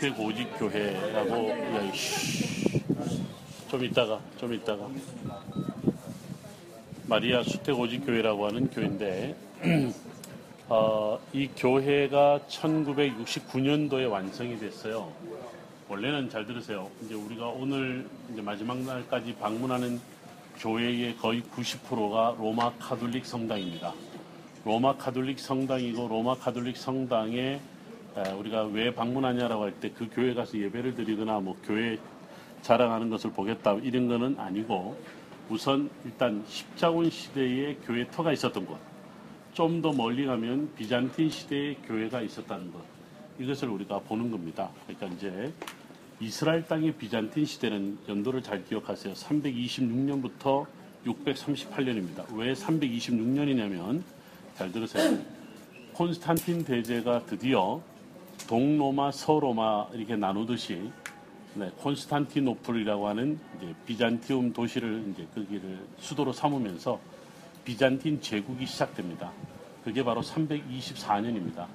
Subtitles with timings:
[0.00, 1.50] 수태고지 교회라고.
[3.68, 4.88] 좀 이따가 좀 이따가
[7.06, 9.36] 마리아 수태고지 교회라고 하는 교회인데
[10.68, 15.12] 어, 이 교회가 1969년도에 완성이 됐어요.
[15.88, 16.90] 원래는 잘 들으세요.
[17.04, 20.00] 이제 우리가 오늘 이제 마지막 날까지 방문하는
[20.58, 23.92] 교회의 거의 90%가 로마 카톨릭 성당입니다.
[24.64, 27.60] 로마 카톨릭 성당이고 로마 카톨릭 성당에 에,
[28.28, 31.98] 우리가 왜 방문하냐라고 할 때 그 교회 가서 예배를 드리거나 뭐 교회
[32.62, 34.96] 자랑하는 것을 보겠다 이런 거는 아니고
[35.48, 38.78] 우선 일단 십자군 시대의 교회 터가 있었던 곳,
[39.54, 42.80] 좀더 멀리 가면 비잔틴 시대의 교회가 있었다는 것
[43.38, 44.70] 이것을 우리가 보는 겁니다.
[44.86, 45.52] 그러니까 이제
[46.20, 49.14] 이스라엘 땅의 비잔틴 시대는 연도를 잘 기억하세요.
[49.14, 50.66] 326년부터
[51.06, 52.26] 638년입니다.
[52.36, 54.02] 왜 326년이냐면
[54.56, 55.18] 잘 들으세요.
[55.94, 57.80] 콘스탄틴 대제가 드디어
[58.50, 60.90] 동로마, 서로마 이렇게 나누듯이
[61.54, 63.38] 네, 콘스탄티노플이라고 하는
[63.86, 66.98] 비잔티움 도시를 이제 거기를 수도로 삼으면서
[67.64, 69.30] 비잔틴 제국이 시작됩니다.
[69.84, 71.66] 그게 바로 324년입니다.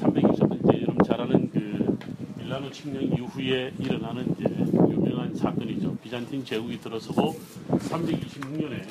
[0.00, 1.98] 324년 이제 여러분 잘 아는 그
[2.38, 4.52] 밀라노 칙령 이후에 일어나는 이제
[4.92, 5.96] 유명한 사건이죠.
[5.98, 7.34] 비잔틴 제국이 들어서고
[7.68, 8.84] 326년에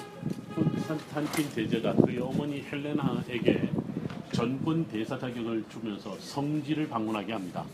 [0.56, 3.70] 콘스탄틴 대제가 그의 어머니 헬레나에게
[4.31, 7.66] 전권 대사 자격을 주면서 성지를 방문하게 합니다.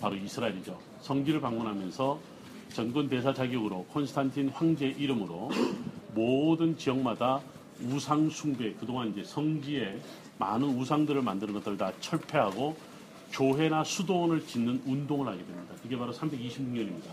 [0.00, 0.78] 바로 이스라엘이죠.
[1.00, 2.18] 성지를 방문하면서
[2.72, 5.50] 전권 대사 자격으로 콘스탄틴 황제 이름으로
[6.14, 7.40] 모든 지역마다
[7.82, 10.00] 우상 숭배 그동안 이제 성지에
[10.38, 12.76] 많은 우상들을 만드는 것들을 다 철폐하고
[13.32, 15.74] 교회나 수도원을 짓는 운동을 하게 됩니다.
[15.82, 17.10] 그게 바로 326년입니다.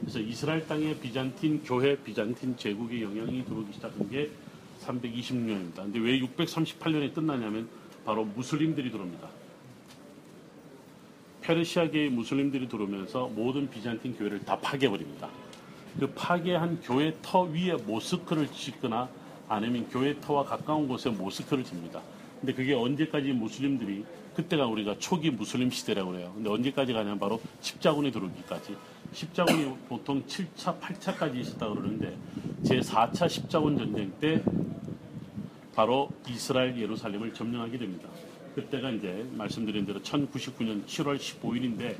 [0.00, 4.30] 그래서 이스라엘 땅에 비잔틴 교회, 비잔틴 제국의 영향이 들어오기 시작한 게
[4.84, 5.76] 326년입니다.
[5.76, 7.68] 근데 왜 638년에 끝나냐면
[8.06, 9.28] 바로 무슬림들이 들어옵니다.
[11.42, 15.28] 페르시아계의 무슬림들이 들어오면서 모든 비잔틴 교회를 다 파괴해버립니다.
[15.98, 19.08] 그 파괴한 교회 터 위에 모스크를 짓거나
[19.48, 22.00] 아니면 교회 터와 가까운 곳에 모스크를 짓니다.
[22.40, 26.32] 근데 그게 언제까지 무슬림들이 그때가 우리가 초기 무슬림 시대라고 그래요.
[26.34, 28.76] 근데 언제까지 가냐면 바로 십자군이 들어오기까지.
[29.12, 32.16] 십자군이 보통 7차, 8차까지 있었다 그러는데
[32.62, 34.42] 제 4차 십자군 전쟁 때
[35.76, 38.08] 바로 이스라엘 예루살렘을 점령하게 됩니다.
[38.54, 41.96] 그때가 이제 말씀드린 대로 1099년 7월 15일인데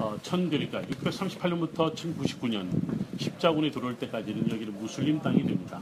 [0.00, 2.68] 어, 1000 그러니까 638년부터 1099년
[3.16, 5.80] 십자군이 들어올 때까지는 여기는 무슬림 땅이 됩니다.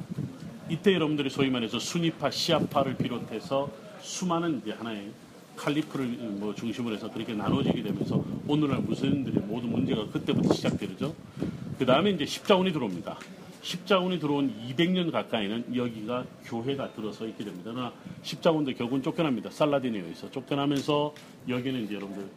[0.69, 3.71] 이때 여러분들이 소위 말해서 수니파, 시아파를 비롯해서
[4.03, 5.11] 수많은 이제 하나의
[5.57, 6.07] 칼리프를
[6.39, 11.15] 뭐 중심으로 해서 그렇게 나눠지게 되면서 오늘날 무슬림들의 모든 문제가 그때부터 시작되죠.
[11.79, 13.19] 그 다음에 이제 십자군이 들어옵니다.
[13.65, 17.71] 십자군이 들어온 200년 가까이는 여기가 교회가 들어서 있게 됩니다.
[17.73, 17.93] 그러나
[18.23, 19.51] 십자군도 결국은 쫓겨납니다.
[19.51, 21.15] 살라딘에 의해서 쫓겨나면서
[21.49, 22.29] 여기는 이제 여러분들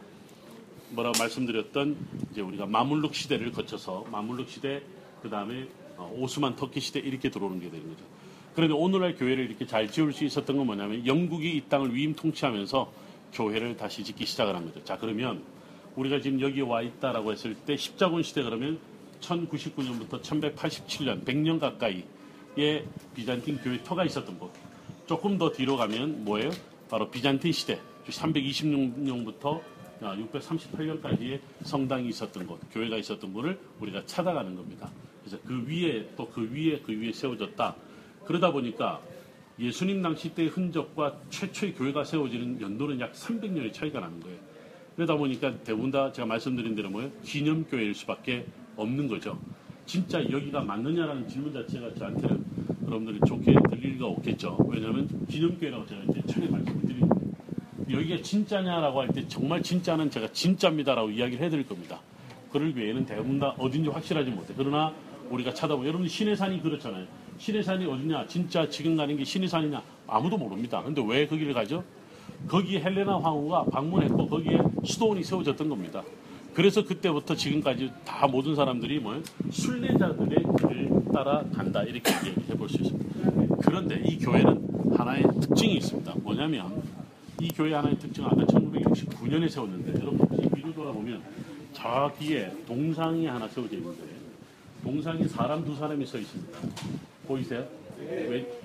[0.92, 1.98] 뭐라고 말씀드렸던
[2.32, 4.82] 이제 우리가 마물룩 시대를 거쳐서 마물룩 시대
[5.22, 5.68] 그 다음에
[6.14, 8.06] 오스만 터키 시대 이렇게 들어오는 게 되는 거죠.
[8.56, 12.90] 그런데 오늘날 교회를 이렇게 잘 지을 수 있었던 건 뭐냐면 영국이 이 땅을 위임 통치하면서
[13.34, 14.82] 교회를 다시 짓기 시작을 한 거죠.
[14.86, 15.44] 자 그러면
[15.98, 18.80] 우리가 지금 여기 와 있다라고 했을 때 십자군 시대 그러면
[19.22, 22.86] 1099년부터 1187년 100년 가까이의
[23.16, 24.52] 비잔틴 교회 터가 있었던 곳.
[25.06, 26.52] 조금 더 뒤로 가면 뭐예요?
[26.90, 29.62] 바로 비잔틴 시대 326년부터
[30.02, 34.92] 638년까지의 성당이 있었던 곳, 교회가 있었던 곳을 우리가 찾아가는 겁니다.
[35.22, 37.76] 그래서 그 위에 또 그 위에 그 위에 세워졌다.
[38.26, 39.02] 그러다 보니까
[39.60, 44.38] 예수님 당시 때의 흔적과 최초의 교회가 세워지는 연도는 약 300년의 차이가 나는 거예요.
[44.96, 47.12] 그러다 보니까 대부분 다 제가 말씀드린 대로 뭐예요?
[47.24, 48.46] 기념교회일 수밖에
[48.78, 49.38] 없는 거죠.
[49.86, 52.46] 진짜 여기가 맞느냐라는 질문 자체가 저한테는
[52.86, 54.58] 여러분들이 좋게 들릴 리가 없겠죠.
[54.70, 57.10] 왜냐하면 기념교회라고 제가 이제 처음에 말씀을 드린
[57.90, 62.00] 여기가 진짜냐라고 할 때 정말 진짜는 제가 진짜입니다라고 이야기를 해드릴 겁니다.
[62.52, 64.54] 그럴 외에는 대부분 다 어딘지 확실하지 못해.
[64.58, 64.94] 그러나
[65.30, 67.06] 우리가 찾아보면 여러분 신의 산이 그렇잖아요.
[67.38, 68.28] 신의 산이 어디냐?
[68.28, 69.82] 진짜 지금 가는 게 신의 산이냐?
[70.08, 70.82] 아무도 모릅니다.
[70.84, 71.84] 근데 왜 거기를 가죠?
[72.48, 76.04] 거기에 헬레나 황후가 방문했고 거기에 수도원이 세워졌던 겁니다.
[76.58, 79.22] 그래서 그때부터 지금까지 다 모든 사람들이 뭐
[79.52, 83.58] 순례자들의 길을 따라 간다 이렇게 얘기해 볼 수 있습니다.
[83.62, 86.16] 그런데 이 교회는 하나의 특징이 있습니다.
[86.16, 86.82] 뭐냐면
[87.40, 91.22] 이 교회 하나의 특징은 아까 1969년에 세웠는데 여러분 뒤로 돌아보면
[91.74, 94.02] 저 뒤에 동상이 하나 세워져 있는데
[94.82, 96.60] 동상에 사람 두 사람이 서 있습니다.
[97.28, 97.68] 보이세요?
[98.00, 98.60] 왜?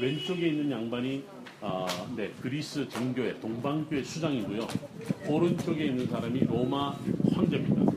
[0.00, 1.24] 왼쪽에 있는 양반이
[1.64, 1.86] 아,
[2.16, 4.66] 네, 그리스 정교회 동방교회 수장이고요.
[5.28, 6.92] 오른쪽에 있는 사람이 로마
[7.32, 7.92] 황제입니다.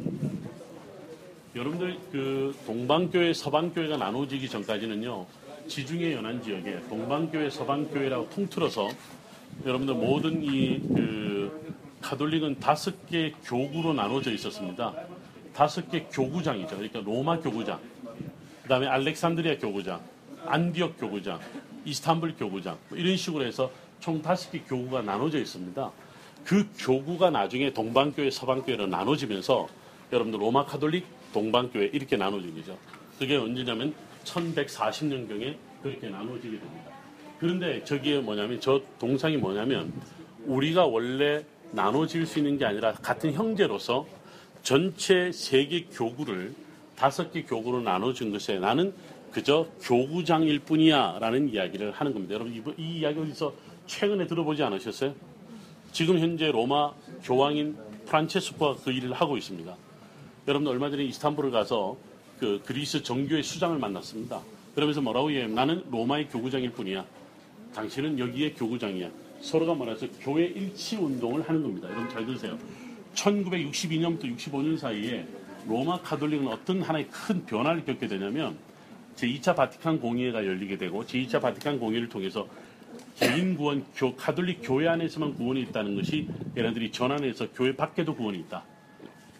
[1.55, 5.25] 여러분들 그 동방교회 서방교회가 나눠지기 전까지는요.
[5.67, 8.87] 지중해 연안 지역에 동방교회 서방교회라고 통틀어서
[9.65, 14.93] 여러분들 모든 이그 카톨릭은 다섯 개 교구로 나눠져 있었습니다.
[15.55, 16.75] 다섯 개 교구장이죠.
[16.75, 17.79] 그러니까 로마 교구장,
[18.61, 20.01] 그 다음에 알렉산드리아 교구장,
[20.45, 21.39] 안디옥 교구장,
[21.85, 25.91] 이스탄불 교구장 뭐 이런 식으로 해서 총 다섯 개 교구가 나눠져 있습니다.
[26.43, 29.67] 그 교구가 나중에 동방교회, 서방교회로 나눠지면서
[30.11, 32.77] 여러분들 로마 카톨릭, 동방교회 이렇게 나눠진 거죠.
[33.17, 33.93] 그게 언제냐면
[34.25, 36.91] 1140년경에 그렇게 나눠지게 됩니다.
[37.39, 39.91] 그런데 저기에 뭐냐면 저 동상이 뭐냐면
[40.45, 44.05] 우리가 원래 나눠질 수 있는 게 아니라 같은 형제로서
[44.61, 46.53] 전체 세계 교구를
[46.95, 48.93] 다섯 개 교구로 나눠준 것에 나는
[49.35, 52.35] 그저 교구장일 뿐이야 라는 이야기를 하는 겁니다.
[52.35, 53.53] 여러분 이, 이 이야기 어디서
[53.85, 55.13] 최근에 들어보지 않으셨어요?
[55.91, 59.75] 지금 현재 로마 교황인 프란체스코가 그 일을 하고 있습니다.
[60.47, 61.97] 여러분 얼마 전에 이스탄불을 가서
[62.39, 64.41] 그 그리스 정교회 수장을 만났습니다.
[64.73, 65.49] 그러면서 뭐라고 해요?
[65.49, 67.05] 나는 로마의 교구장일 뿐이야.
[67.73, 69.09] 당신은 여기에 교구장이야.
[69.41, 71.89] 서로가 말해서 교회 일치 운동을 하는 겁니다.
[71.89, 72.57] 여러분 잘 들으세요.
[73.15, 75.27] 1962년부터 65년 사이에
[75.67, 78.55] 로마 카톨릭은 어떤 하나의 큰 변화를 겪게 되냐면
[79.15, 82.47] 제2차 바티칸 공의회가 열리게 되고 제2차 바티칸 공의회를 통해서
[83.15, 86.27] 개인 구원, 교, 카톨릭 교회 안에서만 구원이 있다는 것이
[86.57, 88.63] 얘네들이 전환해서 교회 밖에도 구원이 있다.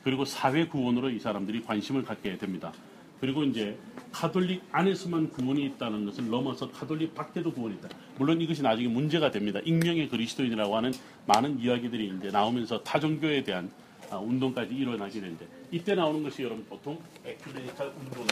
[0.04, 2.72] 그리고 사회 구원으로 이 사람들이 관심을 갖게 됩니다.
[3.19, 3.77] 그리고 이제
[4.12, 7.89] 카톨릭 안에서만 구원이 있다는 것을 넘어서 카톨릭 밖에도 구원이 있다.
[8.18, 9.60] 물론 이것이 나중에 문제가 됩니다.
[9.63, 10.94] 익명의 그리스도인이라고 하는
[11.25, 13.72] 많은 이야기들이 이제 나오면서 타종교에 대한
[14.10, 18.28] 아, 운동까지 일어나게 되는데 이때 나오는 것이 여러분 보통 에큐메니칼 운동의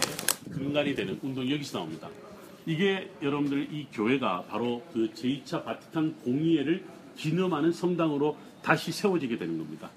[0.52, 2.10] 근간이 되는 운동 여기서 나옵니다.
[2.66, 6.86] 이게 여러분들 이 교회가 바로 그 제2차 바티칸 공의회를
[7.18, 9.90] 기념하는 성당으로 다시 세워지게 되는 겁니다.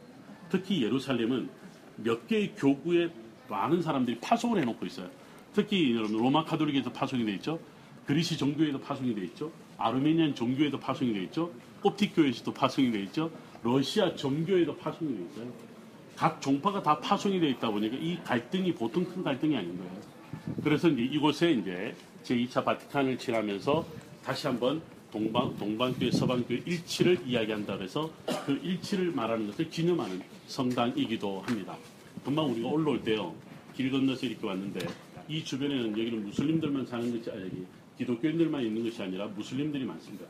[0.51, 1.49] 특히 예루살렘은
[1.97, 3.11] 몇 개의 교구에
[3.49, 5.09] 많은 사람들이 파송을 해놓고 있어요.
[5.53, 7.59] 특히 여러분 로마 카톨릭에서 파송이 돼 있죠.
[8.05, 9.51] 그리스 종교에도 파송이 돼 있죠.
[9.79, 11.53] 아르메니안 종교에도 파송이 돼 있죠.
[11.83, 13.31] 옵틱 교회에서도 파송이 돼 있죠.
[13.63, 15.53] 러시아 정교에도 파송이 돼 있어요.
[16.17, 19.93] 각 종파가 다 파송이 돼 있다 보니까 이 갈등이 보통 큰 갈등이 아닌 거예요.
[20.65, 23.87] 그래서 이제 이곳에 이제 제2차 바티칸을 지나면서
[24.25, 24.81] 다시 한번
[25.13, 28.11] 동방, 동방교회, 서방교회 일치를 이야기한다 그래서
[28.47, 31.77] 그 일치를 말하는 것을 기념하는 성당이기도 합니다.
[32.25, 33.35] 금방 우리가 올라올 때요.
[33.75, 34.87] 길 건너서 이렇게 왔는데
[35.29, 37.67] 이 주변에는 여기는 무슬림들만 사는 것이 아니
[37.99, 40.25] 기독교인들만 있는 것이 아니라 무슬림들이 많습니다.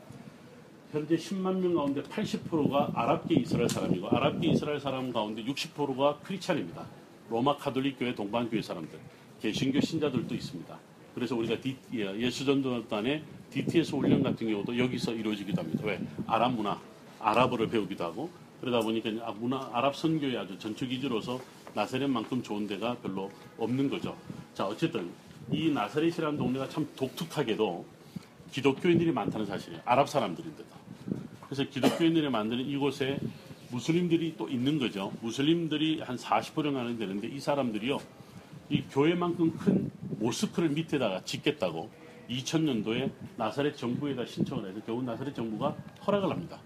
[0.91, 6.85] 현재 10만 명 가운데 80%가 아랍계 이스라엘 사람이고 아랍계 이스라엘 사람 가운데 60%가 크리스찬입니다.
[7.29, 8.97] 로마 카톨릭 교회 동방교회 사람들,
[9.41, 10.79] 개신교 신자들도 있습니다.
[11.13, 15.83] 그래서 우리가 디, 예, 예수전도단의 DTS 훈련 같은 경우도 여기서 이루어지기도 합니다.
[15.83, 15.99] 왜?
[16.25, 16.79] 아랍 문화,
[17.19, 18.29] 아랍어를 배우기도 하고
[18.61, 21.39] 그러다 보니까 아, 문화, 아랍 선교의 아주 전투 기지로서
[21.73, 24.15] 나사렛만큼 좋은 데가 별로 없는 거죠.
[24.53, 25.11] 자, 어쨌든
[25.51, 27.85] 이 나사렛이라는 동네가 참 독특하게도
[28.51, 29.81] 기독교인들이 많다는 사실이에요.
[29.85, 30.76] 아랍 사람들인데도.
[31.47, 33.19] 그래서 기독교인들이 만드는 이곳에
[33.71, 35.11] 무슬림들이 또 있는 거죠.
[35.21, 37.97] 무슬림들이 한 40%령 가는 되는데 이 사람들이요.
[38.69, 41.89] 이 교회만큼 큰 모스크를 밑에다가 짓겠다고
[42.29, 46.59] 2000년도에 나사렛 정부에다 신청을 해서 겨우 나사렛 정부가 허락을 합니다.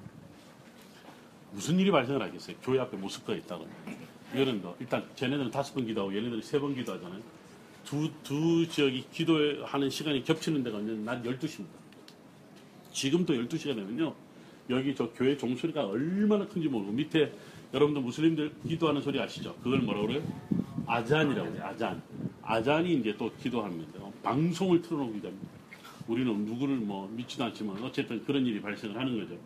[1.52, 2.56] 무슨 일이 발생을 하겠어요?
[2.64, 3.68] 교회 앞에 모스크가 있다고.
[4.34, 7.22] 이거는 뭐 일단 쟤네들은 다섯 번 기도하고 얘네들은 세 번 기도하잖아요.
[7.84, 11.66] 두, 두 지역이 기도하는 시간이 겹치는 데가 언제는 낮 12시입니다.
[12.94, 14.14] 지금도 12시가 되면요.
[14.72, 17.32] 여기 저 교회 종소리가 얼마나 큰지 모르고 밑에
[17.74, 19.56] 여러분들 무슬림들 기도하는 소리 아시죠?
[19.62, 20.24] 그걸 뭐라고 그래요?
[20.88, 21.64] 아잔이라고 해요.
[21.64, 22.02] 아잔.
[22.42, 24.00] 아잔이 이제 또 기도합니다.
[24.24, 25.52] 방송을 틀어놓기도 합니다.
[26.08, 29.38] 우리는 누구를 뭐 믿지도 않지만 어쨌든 그런 일이 발생을 하는 거죠.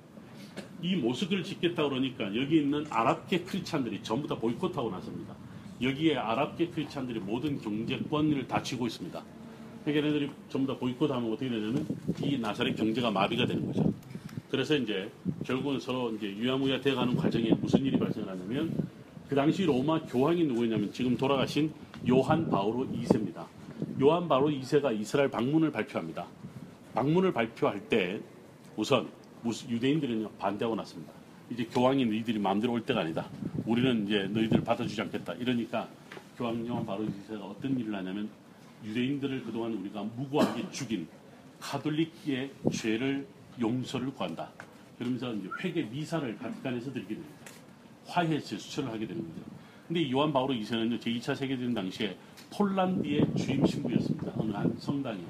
[0.81, 5.35] 이 모스크를 짓겠다 그러니까 여기 있는 아랍계 크리스찬들이 전부 다 보이콧하고 나섭니다.
[5.81, 9.23] 여기에 아랍계 크리스찬들이 모든 경제권을 다치고 있습니다.
[9.87, 11.85] 얘네들이 전부 다 보이콧하면 어떻게 되냐면
[12.21, 13.93] 이 나사렛 경제가 마비가 되는 거죠.
[14.55, 15.11] 그래서 이제
[15.43, 18.87] 결국은 서로 이제 유야무야 돼가는 과정에 무슨 일이 발생하냐면
[19.27, 21.73] 그 당시 로마 교황이 누구였냐면 지금 돌아가신
[22.09, 23.45] 요한 바오로 2세입니다.
[24.01, 26.25] 요한 바오로 2세가 이스라엘 방문을 발표합니다.
[26.93, 28.21] 방문을 발표할 때
[28.77, 29.09] 우선
[29.45, 31.11] 유대인들은 반대하고 났습니다.
[31.49, 33.29] 이제 교황이 너희들이 마음대로 올 때가 아니다.
[33.65, 35.33] 우리는 이제 너희들을 받아주지 않겠다.
[35.33, 35.89] 이러니까
[36.37, 38.29] 교황 요한 바오로 2세가 어떤 일을 하냐면
[38.85, 41.09] 유대인들을 그동안 우리가 무고하게 죽인
[41.59, 43.27] 카톨릭의 죄를
[43.59, 44.49] 용서를 구한다.
[44.97, 47.35] 그러면서 이제 회개 미사를 바티칸에서 드리게 됩니다.
[48.07, 49.41] 화해 제수처를 하게 되는 거죠.
[49.87, 52.17] 근데 요한 바오로 2세는요, 제2차 세계대전 당시에
[52.51, 54.31] 폴란드의 주임 신부였습니다.
[54.37, 55.21] 어느 한 성당이.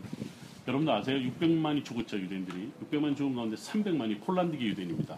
[0.67, 1.17] 여러분도 아세요?
[1.17, 2.71] 600만이 죽었죠, 유대인들이.
[2.91, 5.17] 600만 죽은 가운데 300만이 폴란드계 유대인입니다.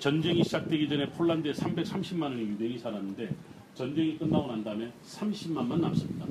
[0.00, 3.30] 전쟁이 시작되기 전에 폴란드에 330만 원의 유대인이 살았는데
[3.74, 6.26] 전쟁이 끝나고 난 다음에 30만만 남습니다.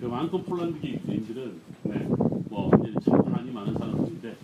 [0.00, 1.98] 그만큼 폴란드계 유대인들은 네,
[2.50, 2.70] 뭐
[3.06, 4.36] 참 한이 많은 사람들인데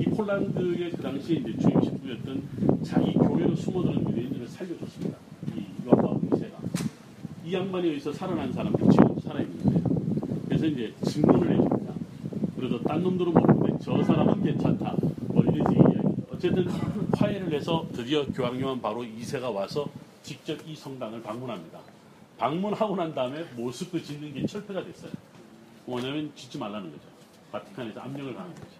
[0.00, 5.16] 이 폴란드의 그 당시에 이제 주임 신부였던 자기 교회로 숨어드는 유대인들을 살려줬습니다.
[5.56, 6.52] 이 요한바오 2세가.
[7.46, 10.44] 이 양반에 의해서 살아난 사람들이 지금 살아있는 거예요.
[10.44, 11.94] 그래서 이제 증언을 해줍니다.
[12.56, 14.96] 그래도 딴 놈들은 모르는데 저 사람은 괜찮다.
[14.98, 16.22] 식의 이야기.
[16.30, 16.68] 어쨌든
[17.16, 19.88] 화해를 해서 드디어 교황 요한 바로 2세가 와서
[20.22, 21.80] 직접 이 성당을 방문합니다.
[22.36, 25.12] 방문하고 난 다음에 모스크 짓는 게 철폐가 됐어요.
[25.86, 27.08] 뭐냐면 짓지 말라는 거죠.
[27.50, 28.77] 바티칸에서 압력을 가는 거죠.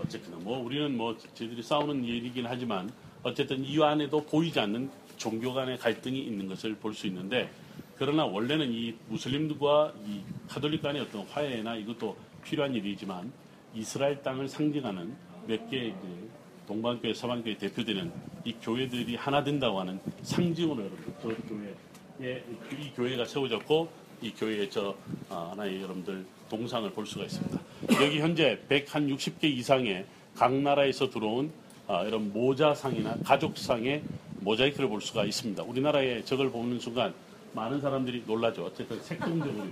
[0.00, 2.90] 어쨌거나 뭐 우리는 뭐 저희들이 싸우는 일이긴 하지만
[3.22, 7.50] 어쨌든 이 안에도 보이지 않는 종교 간의 갈등이 있는 것을 볼 수 있는데
[7.96, 13.32] 그러나 원래는 이 무슬림들과 이 카톨릭 간의 어떤 화해나 이것도 필요한 일이지만
[13.74, 15.14] 이스라엘 땅을 상징하는
[15.46, 16.30] 몇 개의 그
[16.68, 18.12] 동방교회, 서방교회 대표되는
[18.44, 22.44] 이 교회들이 하나 된다고 하는 상징으로 여러분들 저 교회에
[22.80, 23.88] 이 교회가 세워졌고
[24.22, 24.94] 이 교회의 저
[25.28, 27.58] 아, 하나의 여러분들 동상을 볼 수가 있습니다.
[28.02, 31.50] 여기 현재 160개 이상의 각 나라에서 들어온
[31.86, 34.02] 아, 이런 모자상이나 가족상의
[34.40, 35.62] 모자이크를 볼 수가 있습니다.
[35.62, 37.14] 우리나라에 저걸 보는 순간
[37.54, 38.66] 많은 사람들이 놀라죠.
[38.66, 39.70] 어쨌든 색동저고리.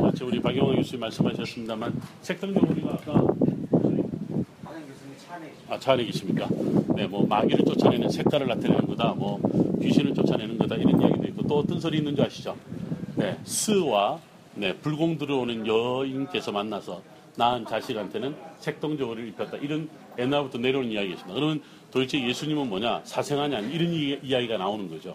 [0.00, 3.26] 마치 우리 박영화 교수님 말씀하셨습니다만 색동저고리가 아까.
[5.68, 6.48] 아, 차 안에 계십니까?
[6.94, 9.38] 네, 뭐 마귀를 쫓아내는 색깔을 나타내는 거다, 뭐
[9.82, 12.56] 귀신을 쫓아내는 거다 이런 이야기도 있고 또 어떤 소리 있는 줄 아시죠?
[13.16, 14.18] 네, 스와
[14.56, 17.02] 네, 불공 들어오는 여인께서 만나서
[17.36, 21.34] 낳은 자식한테는 색동저고리를 입혔다 이런 옛날부터 내려오는 이야기였습니다.
[21.34, 25.14] 그러면 도대체 예수님은 뭐냐 사생하냐 이런 이- 이야기가 나오는 거죠.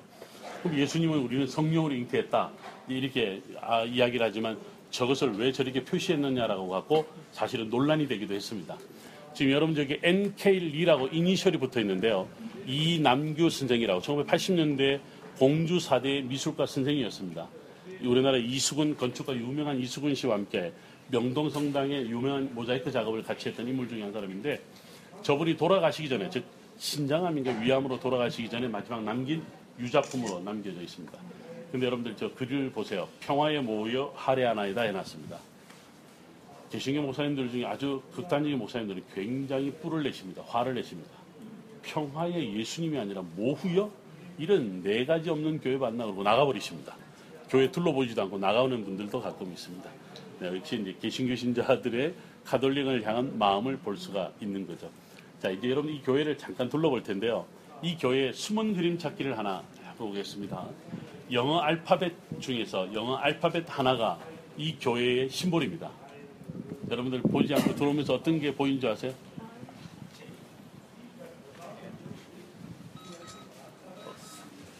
[0.61, 2.51] 그럼 예수님은 우리는 성령으로 잉태했다
[2.87, 4.59] 이렇게 아, 이야기를 하지만
[4.91, 8.77] 저것을 왜 저렇게 표시했느냐라고 갖고 사실은 논란이 되기도 했습니다.
[9.33, 12.27] 지금 여러분 저기 NK-리라고 이니셜이 붙어 있는데요.
[12.67, 14.99] 이남규 선생이라고 1980년대
[15.39, 17.47] 공주 4대 미술가 선생이었습니다.
[18.07, 20.73] 우리나라 이수근 건축가 유명한 이수근 씨와 함께
[21.09, 24.61] 명동 성당의 유명한 모자이크 작업을 같이 했던 인물 중에 한 사람인데
[25.21, 26.43] 저분이 돌아가시기 전에 즉
[26.77, 29.43] 신장암인가 위암으로 돌아가시기 전에 마지막 남긴
[29.79, 31.17] 유작품으로 남겨져 있습니다.
[31.71, 33.07] 근데 여러분들 저 글을 보세요.
[33.21, 35.37] 평화에 모여 할애하나이다 해놨습니다.
[36.71, 40.41] 개신교 목사님들 중에 아주 극단적인 목사님들은 굉장히 뿔을 내십니다.
[40.47, 41.11] 화를 내십니다.
[41.83, 43.91] 평화의 예수님이 아니라 모후요?
[44.37, 46.95] 이런 네 가지 없는 교회 만나 그러고 나가버리십니다.
[47.51, 49.89] 교회 둘러보지도 않고 나가는 분들도 가끔 있습니다.
[50.39, 52.13] 네, 역시 이제 개신교 신자들의
[52.45, 54.89] 가톨릭을 향한 마음을 볼 수가 있는 거죠.
[55.41, 57.45] 자, 이제 여러분 이 교회를 잠깐 둘러볼 텐데요.
[57.83, 60.65] 이 교회의 숨은 그림 찾기를 하나 해보겠습니다.
[61.33, 64.17] 영어 알파벳 중에서 영어 알파벳 하나가
[64.55, 65.91] 이 교회의 심볼입니다.
[66.89, 69.13] 여러분들 보지 않고 들어오면서 어떤 게 보이는 줄 아세요?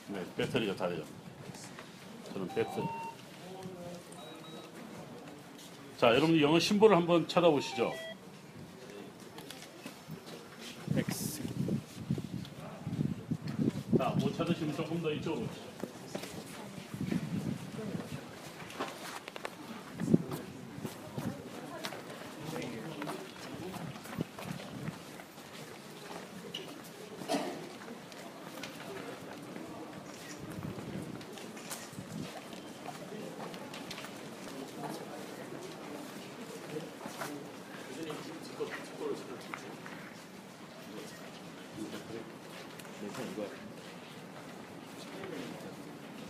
[0.07, 1.20] 네, 배터리가 다 돼요.
[2.41, 2.87] 저는 배터리.
[5.97, 7.93] 자, 여러분 영어 심볼을 한번 찾아보시죠.
[10.95, 11.43] X
[13.97, 15.71] 자, 못 찾으시면 조금 더 이쪽으로 오시죠.
[43.01, 43.47] 그래서 이거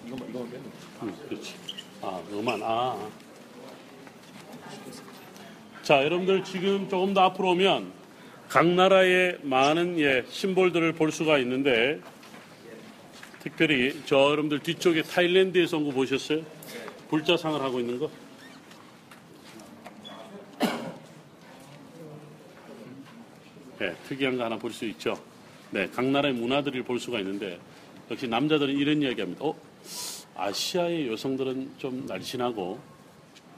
[0.08, 0.70] 이거만 이거만 빼면 돼.
[1.04, 1.56] 음, 그렇지.
[2.02, 2.62] 아, 그만.
[2.64, 3.10] 아.
[5.84, 7.92] 자, 여러분들 지금 조금 더 앞으로 오면
[8.50, 12.00] 각 나라의 많은 예, 심볼들을 볼 수가 있는데
[13.40, 16.42] 특별히 저 여러분들 뒤쪽에 타일랜드에서 온 거 보셨어요?
[17.10, 18.10] 불자상을 하고 있는 거?
[23.80, 25.18] 네, 특이한 거 하나 볼 수 있죠.
[25.72, 27.60] 네, 각 나라의 문화들을 볼 수가 있는데
[28.10, 29.44] 역시 남자들은 이런 이야기합니다.
[29.44, 29.56] 어,
[30.36, 32.80] 아시아의 여성들은 좀 날씬하고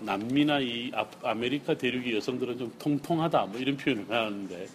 [0.05, 4.67] 남미나 이 아- 아메리카 대륙의 여성들은 좀 통통하다 뭐 이런 표현을 하는데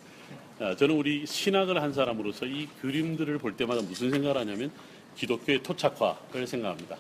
[0.60, 4.70] 아, 저는 우리 신학을 한 사람으로서 이 그림들을 볼 때마다 무슨 생각을 하냐면
[5.16, 6.96] 기독교의 토착화를 생각합니다.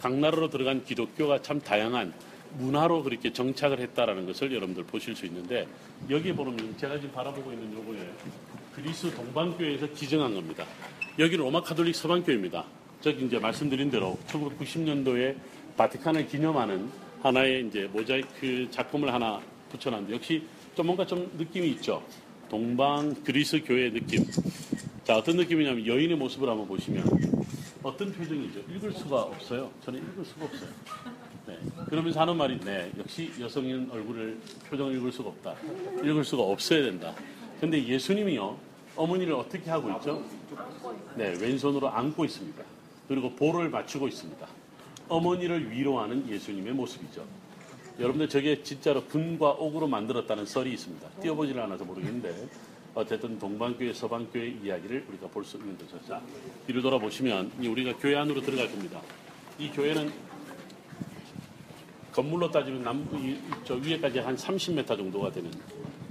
[0.00, 2.12] 각 나라로 들어간 기독교가 참 다양한
[2.58, 5.66] 문화로 그렇게 정착을 했다라는 것을 여러분들 보실 수 있는데
[6.10, 7.98] 여기 보면 제가 지금 바라보고 있는 요거에
[8.74, 10.64] 그리스 동방교회에서 기증한 겁니다.
[11.18, 12.64] 여기는 로마 카톨릭 서방교회입니다.
[13.00, 15.36] 저기 이제 말씀드린 대로 1990년도에
[15.76, 16.88] 바티칸을 기념하는
[17.22, 20.42] 하나의 이제 모자이크 작품을 하나 붙여놨는데 역시
[20.74, 22.02] 좀 뭔가 좀 느낌이 있죠.
[22.48, 24.24] 동방 그리스 교회 느낌.
[25.04, 27.04] 자 어떤 느낌이냐면 여인의 모습을 한번 보시면
[27.82, 28.60] 어떤 표정이죠.
[28.74, 29.70] 읽을 수가 없어요.
[29.84, 30.70] 저는 읽을 수가 없어요.
[31.46, 31.58] 네.
[31.88, 34.38] 그러면서 하는 말이 네 역시 여성인 얼굴을
[34.68, 35.54] 표정을 읽을 수가 없다.
[36.02, 37.14] 읽을 수가 없어야 된다.
[37.60, 38.58] 근데 예수님이요
[38.96, 40.22] 어머니를 어떻게 하고 있죠?
[41.16, 42.62] 네, 왼손으로 안고 있습니다.
[43.08, 44.61] 그리고 볼을 맞추고 있습니다.
[45.16, 47.24] 어머니를 위로하는 예수님의 모습이죠.
[48.00, 51.08] 여러분들 저게 진짜로 금과 옥으로 만들었다는 썰이 있습니다.
[51.20, 52.48] 띄워보지는 않아서 모르겠는데
[52.94, 55.98] 어쨌든 동방교회 서방교회 이야기를 우리가 볼 수 있는 거죠.
[56.06, 56.20] 자,
[56.66, 59.00] 뒤를 돌아보시면 이 우리가 교회 안으로 들어갈 겁니다.
[59.58, 60.10] 이 교회는
[62.12, 65.50] 건물로 따지면 남, 이, 저 위에까지 한 30m 정도가 되는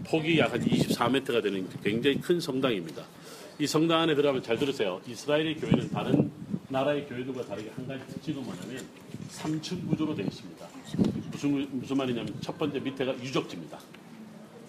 [0.06, 3.04] 폭이 약 한 24m가 되는 굉장히 큰 성당입니다.
[3.60, 5.00] 이 성당 안에 들어가면 잘 들으세요.
[5.08, 6.32] 이스라엘의 교회는 다른
[6.72, 8.86] 나라의 교회들과 다르게 한 가지 특징은 뭐냐면
[9.30, 10.68] 3층 구조로 되어 있습니다.
[11.32, 13.78] 무슨, 무슨 말이냐면 첫 번째 밑에가 유적지입니다.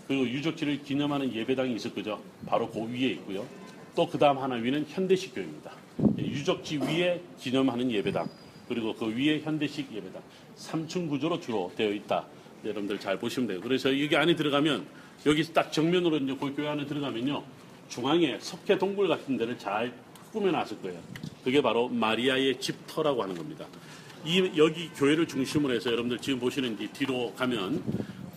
[0.08, 2.20] 그리고 유적지를 기념하는 예배당이 있을 거죠.
[2.46, 3.46] 바로 그 위에 있고요.
[3.94, 5.70] 또 그 다음 하나 위는 현대식 교회입니다.
[6.18, 8.28] 유적지 위에 기념하는 예배당.
[8.68, 10.22] 그리고 그 위에 현대식 예배당.
[10.56, 12.26] 3층 구조로 주로 되어 있다.
[12.64, 13.60] 여러분들 잘 보시면 돼요.
[13.60, 14.86] 그래서 여기 안에 들어가면
[15.26, 17.44] 여기 딱 정면으로 이제 그 교회 안에 들어가면요.
[17.88, 19.92] 중앙에 석회 동굴 같은 데를 잘
[20.32, 21.00] 꾸며놨을 거예요.
[21.44, 23.66] 그게 바로 마리아의 집터라고 하는 겁니다.
[24.24, 27.82] 이 여기 교회를 중심으로 해서 여러분들 지금 보시는 이 뒤로 가면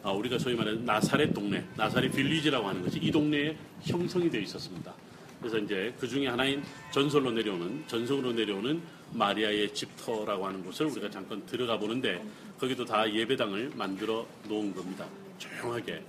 [0.04, 4.94] 아, 우리가 소위 말하는 나사렛 동네, 나사렛 빌리지라고 하는 것이 이 동네에 형성이 되어 있었습니다.
[5.40, 8.82] 그래서 이제 그 중에 하나인 전설로 내려오는 전성으로 내려오는
[9.14, 12.24] 마리아의 집터라고 하는 곳을 우리가 잠깐 들어가 보는데
[12.60, 15.06] 거기도 다 예배당을 만들어 놓은 겁니다.
[15.38, 16.02] 조용하게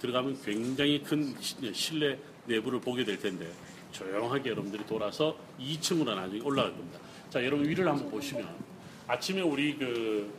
[0.00, 3.50] 들어가면 굉장히 큰 시- 실내 내부를 보게 될 텐데
[3.94, 6.98] 조용하게 여러분들이 돌아서 2층으로 나중에 올라갈 겁니다.
[7.30, 8.46] 자, 여러분 위를 한번 보시면
[9.06, 10.30] 아침에 우리 그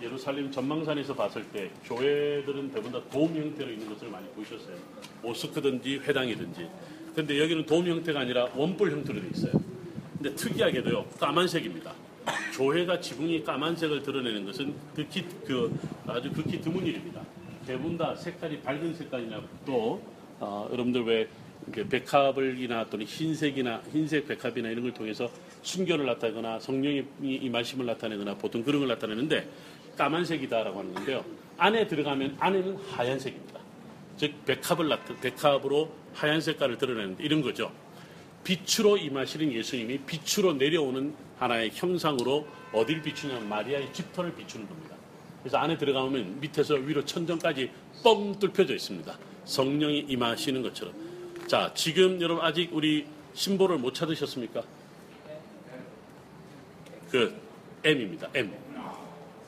[0.00, 4.76] 예루살렘 전망산에서 봤을 때 교회들은 대부분 다돔 형태로 있는 것을 많이 보셨어요.
[5.22, 6.68] 모스크든지 회당이든지.
[7.14, 9.52] 근데 여기는 돔 형태가 아니라 원뿔 형태로 돼 있어요.
[10.14, 11.92] 근데 특이하게도요, 까만색입니다.
[12.56, 17.22] 교회가 지붕이 까만색을 드러내는 것은 극히 그 아주 극히 드문 일입니다.
[17.66, 20.02] 대부분 다 색깔이 밝은 색깔이나 또
[20.40, 21.28] 어, 여러분들 왜
[21.72, 25.30] 이렇게 백합을이나 또는 흰색이나 흰색 백합이나 이런 걸 통해서
[25.62, 29.48] 순교를 나타내거나 성령의 이- 임하심을 나타내거나 보통 그런 걸 나타내는데
[29.96, 31.24] 까만색이다라고 하는 건데요.
[31.56, 33.60] 안에 들어가면 안에는 하얀색입니다.
[34.18, 37.72] 즉 백합을 나타 백합으로 하얀 색깔을 드러내는데 이런 거죠.
[38.44, 44.96] 빛으로 임하시는 예수님이 빛으로 내려오는 하나의 형상으로 어딜 비추냐면 마리아의 집터를 비추는 겁니다.
[45.42, 47.70] 그래서 안에 들어가면 밑에서 위로 천정까지
[48.04, 49.16] 뻥 뚫혀져 있습니다.
[49.44, 50.94] 성령이 임하시는 것처럼.
[51.46, 54.62] 자, 지금 여러분 아직 우리 심볼을 못 찾으셨습니까?
[57.10, 57.34] 그
[57.84, 58.28] M입니다.
[58.34, 58.52] M.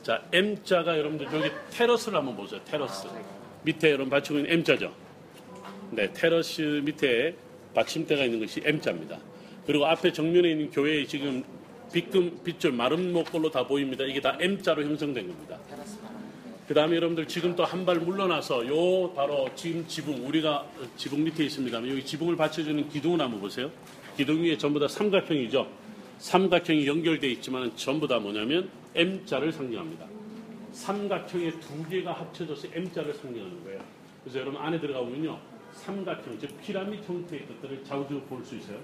[0.03, 2.61] 자, M자가 여러분들 여기 테러스를 한번 보세요.
[2.65, 3.07] 테러스.
[3.63, 4.93] 밑에 여러분 받치고 있는 M자죠.
[5.91, 7.35] 네, 테러스 밑에
[7.73, 9.17] 받침대가 있는 것이 M자입니다.
[9.65, 11.43] 그리고 앞에 정면에 있는 교회에 지금
[11.91, 14.03] 빗금, 빗줄, 마른 목걸로 다 보입니다.
[14.03, 15.57] 이게 다 M자로 형성된 겁니다.
[16.67, 20.65] 그 다음에 여러분들 지금 또 한 발 물러나서 요 바로 지금 지붕, 우리가
[20.97, 23.69] 지붕 밑에 있습니다만 여기 지붕을 받쳐주는 기둥을 한번 보세요.
[24.17, 25.67] 기둥 위에 전부 다 삼각형이죠.
[26.17, 30.05] 삼각형이 연결되어 있지만 전부 다 뭐냐면 M자를 상징합니다.
[30.71, 33.79] 삼각형의 두 개가 합쳐져서 M자를 상징하는 거예요.
[34.23, 35.37] 그래서 여러분 안에 들어가 보면요.
[35.73, 38.79] 삼각형, 즉 피라미드 형태의 것들을 자주 볼 수 있어요.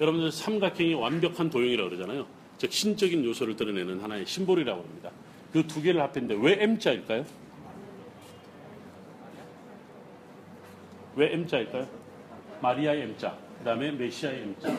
[0.00, 2.26] 여러분들 삼각형이 완벽한 도형이라고 그러잖아요.
[2.58, 5.10] 즉 신적인 요소를 드러내는 하나의 심볼이라고 합니다.
[5.54, 7.24] 그두 개를 합했는데 왜 M자일까요?
[11.14, 11.86] 왜 M자일까요?
[12.60, 14.76] 마리아의 M자, 그 다음에 메시아의 M자.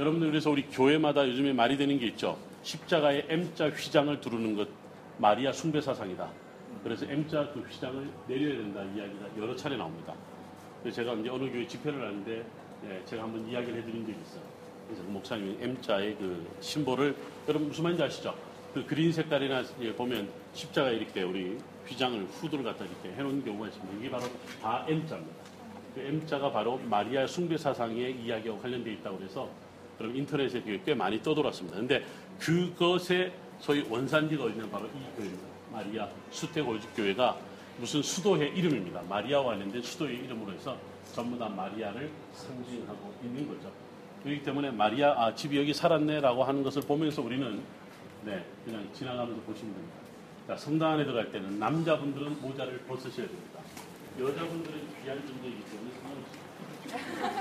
[0.00, 2.36] 여러분들 그래서 우리 교회마다 요즘에 말이 되는 게 있죠.
[2.64, 4.68] 십자가의 M자 휘장을 두르는 것
[5.18, 6.28] 마리아 숭배 사상이다.
[6.82, 10.12] 그래서 M자 그 휘장을 내려야 된다 이야기가 여러 차례 나옵니다.
[10.82, 12.44] 그래서 제가 이제 어느 교회 집회를 하는데
[12.88, 14.42] 예, 제가 한번 이야기를 해드린 적이 있어요.
[14.88, 17.14] 그래서 그 목사님이 M자의 그 심볼을
[17.46, 18.49] 여러분 무슨 말인지 아시죠?
[18.74, 23.98] 그 그린 색깔이나 예, 보면 십자가 이렇게 우리 휘장을 후드를 갖다 이렇게 해놓은 경우가 있습니다.
[23.98, 24.24] 이게 바로
[24.62, 25.40] 다 M자입니다.
[25.94, 29.48] 그 M자가 바로 마리아 숭배 사상의 이야기와 관련되어 있다고 해서
[29.98, 31.78] 그럼 인터넷에 꽤 많이 떠돌았습니다.
[31.78, 32.04] 근데
[32.38, 35.44] 그것의 소위 원산지가 어디냐면 바로 이 교회입니다.
[35.72, 37.36] 마리아 수태골집 교회가
[37.78, 39.02] 무슨 수도의 이름입니다.
[39.08, 40.76] 마리아와 관련된 수도의 이름으로 해서
[41.12, 43.70] 전부 다 마리아를 상징하고 있는 거죠.
[44.22, 47.60] 그렇기 때문에 마리아 아 집이 여기 살았네라고 하는 것을 보면서 우리는
[48.24, 50.00] 네 그냥 지나가면서 보시면 됩니다.
[50.46, 53.60] 자, 성당 안에 들어갈 때는 남자분들은 모자를 벗으셔야 됩니다.
[54.18, 57.30] 여자분들은 귀한 존재이기 때문에 상관없습니다.